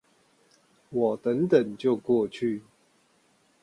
[0.89, 2.63] 我等等就過去